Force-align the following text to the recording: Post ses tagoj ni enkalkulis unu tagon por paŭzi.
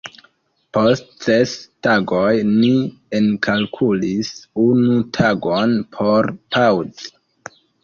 Post 0.77 1.11
ses 1.25 1.51
tagoj 1.87 2.31
ni 2.47 2.71
enkalkulis 3.19 4.33
unu 4.65 4.99
tagon 5.21 5.79
por 5.95 6.35
paŭzi. 6.57 7.17